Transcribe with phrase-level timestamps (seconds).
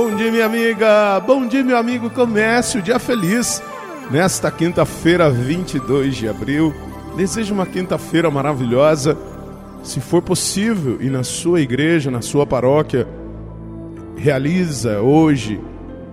[0.00, 1.18] Bom dia, minha amiga.
[1.18, 2.08] Bom dia, meu amigo.
[2.08, 3.60] Comece o dia feliz.
[4.12, 6.72] Nesta quinta-feira, 22 de abril.
[7.16, 9.18] Desejo uma quinta-feira maravilhosa.
[9.82, 13.08] Se for possível, e na sua igreja, na sua paróquia,
[14.16, 15.60] realiza hoje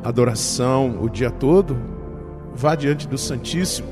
[0.04, 1.78] adoração o dia todo.
[2.56, 3.88] Vá diante do Santíssimo.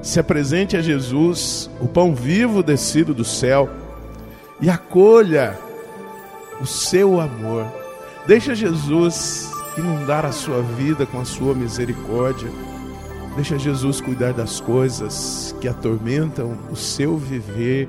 [0.00, 3.68] Se apresente a Jesus, o pão vivo descido do céu,
[4.58, 5.58] e acolha
[6.62, 7.81] o seu amor.
[8.26, 12.50] Deixa Jesus inundar a sua vida com a sua misericórdia.
[13.34, 17.88] Deixa Jesus cuidar das coisas que atormentam o seu viver.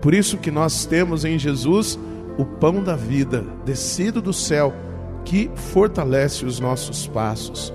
[0.00, 1.98] Por isso que nós temos em Jesus
[2.38, 4.74] o pão da vida descido do céu
[5.24, 7.72] que fortalece os nossos passos.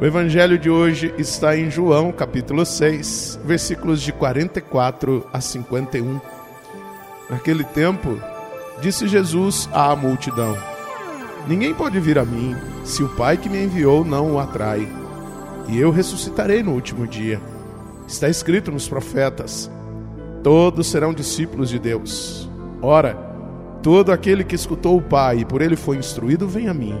[0.00, 6.20] O evangelho de hoje está em João, capítulo 6, versículos de 44 a 51.
[7.30, 8.18] Naquele tempo,
[8.80, 10.56] Disse Jesus à multidão:
[11.46, 14.88] Ninguém pode vir a mim se o Pai que me enviou não o atrai.
[15.68, 17.40] E eu ressuscitarei no último dia.
[18.06, 19.70] Está escrito nos profetas:
[20.42, 22.50] Todos serão discípulos de Deus.
[22.82, 23.14] Ora,
[23.82, 27.00] todo aquele que escutou o Pai e por ele foi instruído, vem a mim.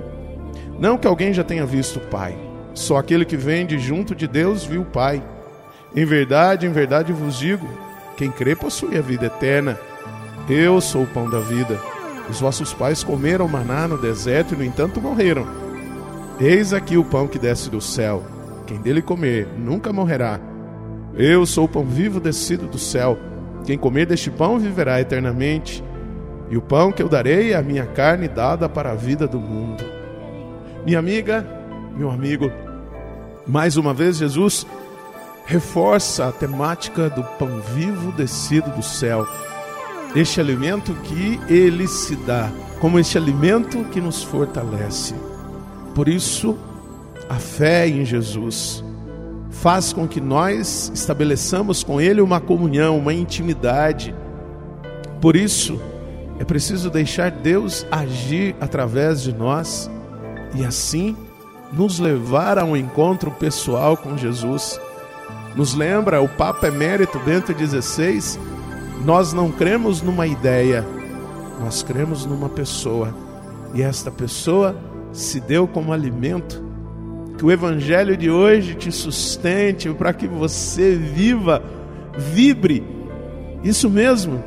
[0.78, 2.36] Não que alguém já tenha visto o Pai,
[2.72, 5.22] só aquele que vem de junto de Deus viu o Pai.
[5.94, 7.66] Em verdade, em verdade vos digo:
[8.16, 9.78] quem crê possui a vida eterna.
[10.48, 11.95] Eu sou o pão da vida.
[12.28, 15.46] Os vossos pais comeram maná no deserto e, no entanto, morreram.
[16.40, 18.22] Eis aqui o pão que desce do céu.
[18.66, 20.40] Quem dele comer nunca morrerá.
[21.14, 23.16] Eu sou o pão vivo descido do céu.
[23.64, 25.82] Quem comer deste pão viverá eternamente.
[26.50, 29.38] E o pão que eu darei é a minha carne dada para a vida do
[29.38, 29.84] mundo.
[30.84, 31.46] Minha amiga,
[31.96, 32.50] meu amigo,
[33.46, 34.66] mais uma vez Jesus
[35.46, 39.26] reforça a temática do pão vivo descido do céu
[40.16, 42.50] este alimento que ele se dá,
[42.80, 45.14] como este alimento que nos fortalece.
[45.94, 46.56] Por isso,
[47.28, 48.82] a fé em Jesus
[49.50, 54.14] faz com que nós estabeleçamos com ele uma comunhão, uma intimidade.
[55.20, 55.80] Por isso,
[56.38, 59.90] é preciso deixar Deus agir através de nós
[60.54, 61.16] e assim
[61.72, 64.80] nos levar a um encontro pessoal com Jesus.
[65.54, 68.38] Nos lembra o Papa Emérito Bento XVI
[69.04, 70.84] nós não cremos numa ideia,
[71.60, 73.14] nós cremos numa pessoa.
[73.74, 74.76] E esta pessoa
[75.12, 76.64] se deu como alimento.
[77.36, 81.62] Que o evangelho de hoje te sustente para que você viva,
[82.16, 82.82] vibre.
[83.62, 84.42] Isso mesmo,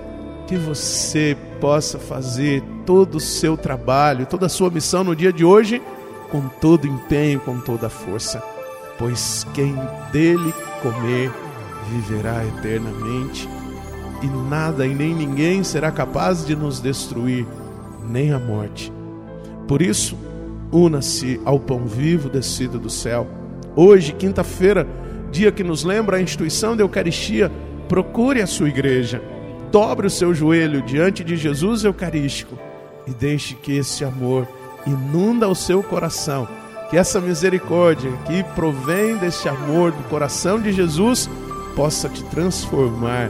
[0.48, 5.46] que você possa fazer todo o seu trabalho, toda a sua missão no dia de
[5.46, 5.82] hoje
[6.32, 8.42] com todo empenho, com toda a força.
[8.98, 9.76] Pois quem
[10.12, 11.32] dele comer
[11.92, 13.48] viverá eternamente
[14.22, 17.46] e nada e nem ninguém será capaz de nos destruir,
[18.10, 18.92] nem a morte.
[19.68, 20.18] Por isso,
[20.72, 23.28] una-se ao pão vivo descido do céu.
[23.76, 24.88] Hoje, quinta-feira,
[25.32, 27.52] dia que nos lembra a instituição da Eucaristia,
[27.88, 29.22] procure a sua igreja,
[29.72, 32.58] dobre o seu joelho diante de Jesus Eucarístico
[33.08, 34.48] e deixe que esse amor
[34.86, 36.48] inunda o seu coração,
[36.90, 41.30] que essa misericórdia que provém desse amor do coração de Jesus
[41.76, 43.30] possa te transformar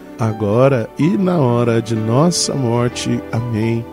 [0.21, 3.19] agora e na hora de nossa morte.
[3.31, 3.83] Amém.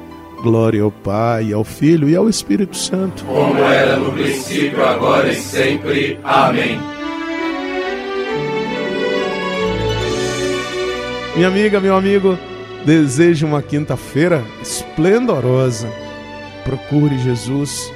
[0.42, 3.25] Glória ao Pai, ao Filho e ao Espírito Santo.
[3.25, 6.20] Como era no princípio, agora e sempre.
[6.22, 6.78] Amém.
[11.34, 12.38] Minha amiga, meu amigo,
[12.84, 15.88] desejo uma quinta-feira esplendorosa.
[16.62, 17.90] Procure Jesus,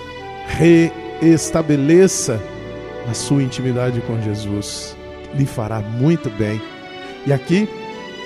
[1.21, 2.43] reestabeleça
[3.11, 4.97] a sua intimidade com Jesus.
[5.35, 6.61] Lhe fará muito bem.
[7.27, 7.69] E aqui